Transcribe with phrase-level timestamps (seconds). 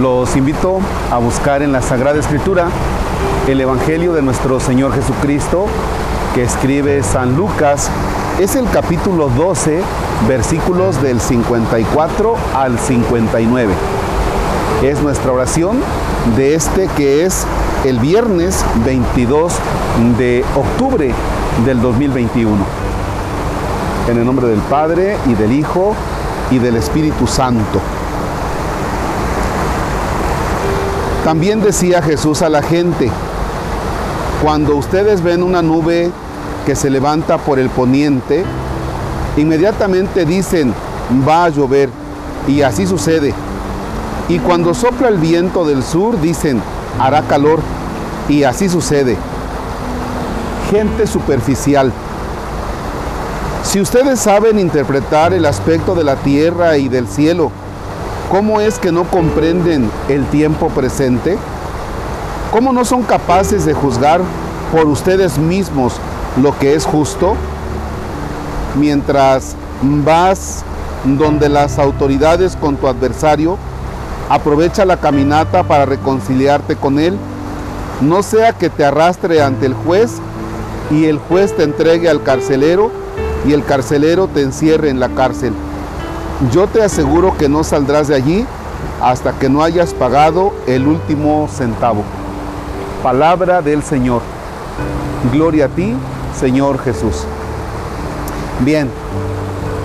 [0.00, 0.78] Los invito
[1.10, 2.68] a buscar en la Sagrada Escritura
[3.48, 5.66] el Evangelio de nuestro Señor Jesucristo
[6.36, 7.90] que escribe San Lucas.
[8.38, 9.82] Es el capítulo 12,
[10.28, 13.72] versículos del 54 al 59.
[14.84, 15.80] Es nuestra oración
[16.36, 17.44] de este que es
[17.84, 19.52] el viernes 22
[20.16, 21.12] de octubre
[21.66, 22.56] del 2021.
[24.08, 25.96] En el nombre del Padre y del Hijo
[26.52, 27.80] y del Espíritu Santo.
[31.28, 33.10] También decía Jesús a la gente,
[34.42, 36.10] cuando ustedes ven una nube
[36.64, 38.46] que se levanta por el poniente,
[39.36, 40.72] inmediatamente dicen,
[41.28, 41.90] va a llover,
[42.46, 43.34] y así sucede.
[44.30, 46.62] Y cuando sopla el viento del sur, dicen,
[46.98, 47.60] hará calor,
[48.30, 49.14] y así sucede.
[50.70, 51.92] Gente superficial.
[53.64, 57.52] Si ustedes saben interpretar el aspecto de la tierra y del cielo,
[58.30, 61.38] ¿Cómo es que no comprenden el tiempo presente?
[62.52, 64.20] ¿Cómo no son capaces de juzgar
[64.70, 65.94] por ustedes mismos
[66.42, 67.36] lo que es justo?
[68.78, 69.56] Mientras
[70.04, 70.62] vas
[71.04, 73.56] donde las autoridades con tu adversario,
[74.28, 77.16] aprovecha la caminata para reconciliarte con él,
[78.02, 80.16] no sea que te arrastre ante el juez
[80.90, 82.90] y el juez te entregue al carcelero
[83.46, 85.54] y el carcelero te encierre en la cárcel
[86.52, 88.46] yo te aseguro que no saldrás de allí
[89.02, 92.04] hasta que no hayas pagado el último centavo.
[93.02, 94.22] Palabra del Señor.
[95.32, 95.94] Gloria a ti,
[96.38, 97.24] Señor Jesús.
[98.64, 98.88] Bien,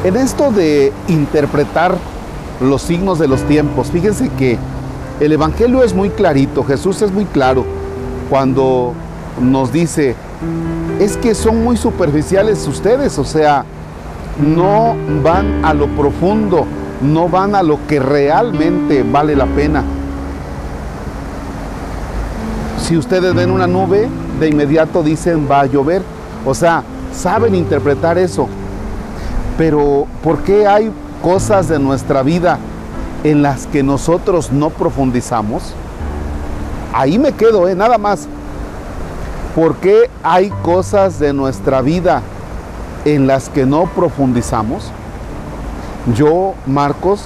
[0.04, 1.96] en esto de interpretar
[2.62, 4.58] los signos de los tiempos, fíjense que
[5.20, 7.66] el Evangelio es muy clarito, Jesús es muy claro
[8.30, 8.94] cuando
[9.42, 10.16] nos dice,
[11.00, 13.66] es que son muy superficiales ustedes, o sea,
[14.40, 16.66] no van a lo profundo,
[17.02, 19.84] no van a lo que realmente vale la pena.
[22.80, 26.02] Si ustedes ven una nube, de inmediato dicen va a llover.
[26.46, 26.84] O sea,
[27.14, 28.48] saben interpretar eso.
[29.58, 30.92] Pero ¿por qué hay
[31.22, 32.58] cosas de nuestra vida
[33.24, 35.74] en las que nosotros no profundizamos?
[36.94, 37.76] Ahí me quedo, ¿eh?
[37.76, 38.28] nada más.
[39.56, 42.22] ¿Por qué hay cosas de nuestra vida
[43.06, 44.92] en las que no profundizamos,
[46.16, 47.24] yo, Marcos,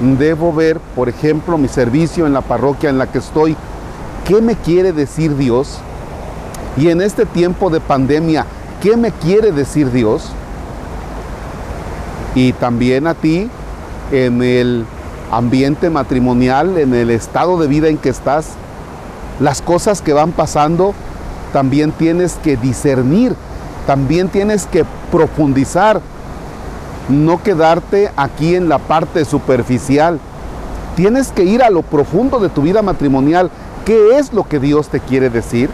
[0.00, 3.56] debo ver, por ejemplo, mi servicio en la parroquia en la que estoy,
[4.26, 5.78] qué me quiere decir Dios.
[6.76, 8.46] Y en este tiempo de pandemia,
[8.80, 10.30] ¿qué me quiere decir Dios?
[12.34, 13.50] Y también a ti,
[14.12, 14.84] en el
[15.32, 18.50] ambiente matrimonial, en el estado de vida en que estás,
[19.40, 20.94] las cosas que van pasando,
[21.52, 23.34] también tienes que discernir
[23.86, 26.00] también tienes que profundizar,
[27.08, 30.20] no quedarte aquí en la parte superficial.
[30.96, 33.50] Tienes que ir a lo profundo de tu vida matrimonial.
[33.84, 35.70] ¿Qué es lo que Dios te quiere decir?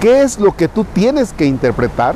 [0.00, 2.14] ¿Qué es lo que tú tienes que interpretar?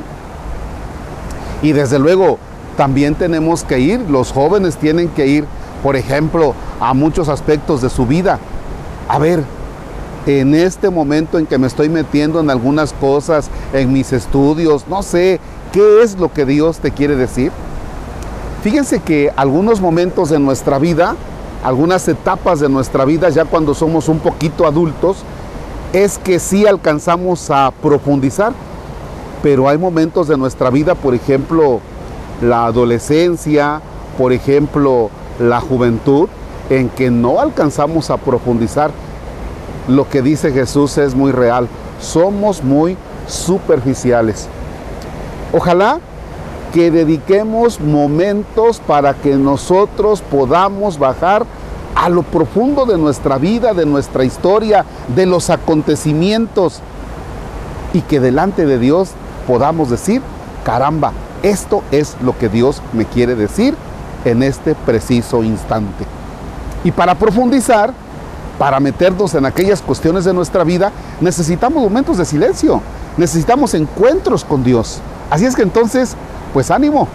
[1.62, 2.38] Y desde luego,
[2.76, 5.44] también tenemos que ir, los jóvenes tienen que ir,
[5.82, 8.38] por ejemplo, a muchos aspectos de su vida.
[9.08, 9.44] A ver,
[10.26, 15.02] en este momento en que me estoy metiendo en algunas cosas, en mis estudios, no
[15.02, 15.40] sé,
[15.72, 17.52] ¿qué es lo que Dios te quiere decir?
[18.62, 21.16] Fíjense que algunos momentos de nuestra vida,
[21.64, 25.24] algunas etapas de nuestra vida, ya cuando somos un poquito adultos,
[25.92, 28.52] es que sí alcanzamos a profundizar,
[29.42, 31.80] pero hay momentos de nuestra vida, por ejemplo,
[32.42, 33.80] la adolescencia,
[34.18, 36.28] por ejemplo, la juventud,
[36.68, 38.90] en que no alcanzamos a profundizar
[39.88, 41.68] lo que dice Jesús es muy real.
[42.00, 42.96] Somos muy
[43.26, 44.48] superficiales.
[45.52, 45.98] Ojalá
[46.72, 51.44] que dediquemos momentos para que nosotros podamos bajar
[51.94, 54.84] a lo profundo de nuestra vida, de nuestra historia,
[55.14, 56.80] de los acontecimientos
[57.92, 59.10] y que delante de Dios
[59.46, 60.22] podamos decir,
[60.64, 61.12] caramba,
[61.42, 63.74] esto es lo que Dios me quiere decir
[64.24, 66.04] en este preciso instante.
[66.84, 67.92] Y para profundizar,
[68.60, 72.82] para meternos en aquellas cuestiones de nuestra vida, necesitamos momentos de silencio,
[73.16, 75.00] necesitamos encuentros con Dios.
[75.30, 76.14] Así es que entonces,
[76.52, 77.08] pues ánimo,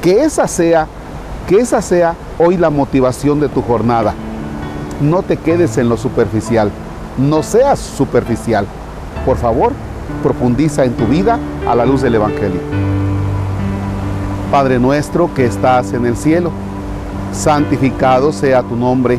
[0.00, 0.86] que esa sea,
[1.48, 4.14] que esa sea hoy la motivación de tu jornada.
[5.00, 6.70] No te quedes en lo superficial,
[7.18, 8.64] no seas superficial.
[9.26, 9.72] Por favor,
[10.22, 11.36] profundiza en tu vida
[11.68, 12.60] a la luz del Evangelio.
[14.52, 16.52] Padre nuestro que estás en el cielo,
[17.32, 19.18] santificado sea tu nombre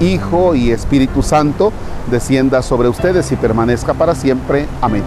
[0.00, 1.72] Hijo y Espíritu Santo,
[2.10, 4.66] descienda sobre ustedes y permanezca para siempre.
[4.80, 5.02] Amén.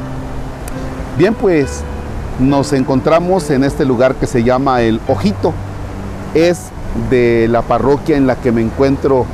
[1.17, 1.83] Bien, pues
[2.39, 5.53] nos encontramos en este lugar que se llama El Ojito.
[6.33, 6.69] Es
[7.09, 9.25] de la parroquia en la que me encuentro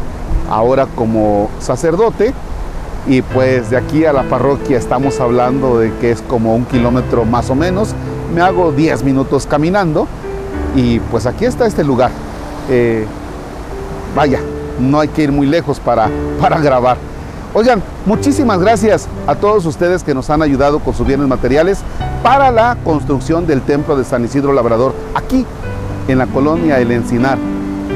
[0.49, 2.33] ahora como sacerdote.
[3.07, 7.25] Y pues de aquí a la parroquia estamos hablando de que es como un kilómetro
[7.25, 7.95] más o menos.
[8.35, 10.07] Me hago 10 minutos caminando
[10.75, 12.11] y pues aquí está este lugar.
[12.69, 13.07] Eh,
[14.15, 14.39] vaya,
[14.81, 16.97] no hay que ir muy lejos para, para grabar.
[17.53, 21.79] Oigan, muchísimas gracias a todos ustedes que nos han ayudado con sus bienes materiales
[22.23, 25.45] para la construcción del templo de San Isidro Labrador aquí
[26.07, 27.37] en la colonia El Encinar.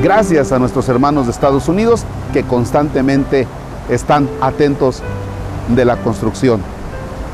[0.04, 2.04] Gracias a nuestros hermanos de Estados Unidos
[2.34, 3.48] que constantemente
[3.90, 5.02] están atentos
[5.70, 6.62] de la construcción.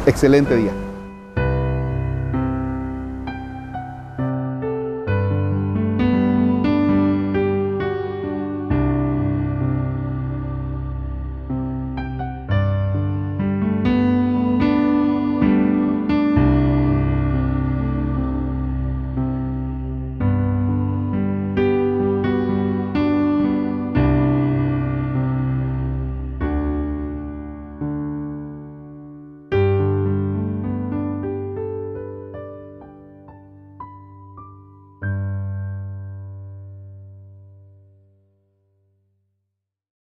[0.06, 0.91] Excelente día.